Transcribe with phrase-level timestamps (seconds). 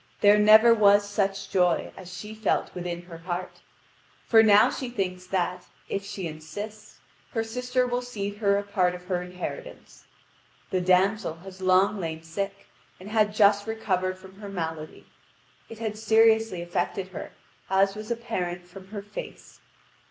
[0.21, 3.61] There never was such joy as she felt within her heart.
[4.25, 6.97] For now she thinks that, if she insists,
[7.33, 10.05] her sister will cede her a part of her inheritance.
[10.71, 12.65] The damsel had long lain sick,
[12.99, 15.05] and had just recovered from her malady.
[15.69, 17.33] It had seriously affected her,
[17.69, 19.59] as was apparent from her face.